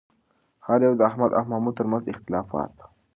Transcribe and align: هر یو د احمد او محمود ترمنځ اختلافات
هر 0.65 0.79
یو 0.85 0.93
د 0.97 1.01
احمد 1.09 1.31
او 1.37 1.43
محمود 1.51 1.77
ترمنځ 1.79 2.03
اختلافات 2.13 2.73